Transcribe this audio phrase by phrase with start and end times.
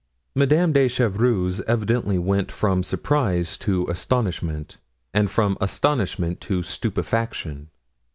[0.35, 4.79] '"Madame de Chevreuse evidently went from surprise to astonishment,
[5.13, 7.69] and from astonishment to stupefaction.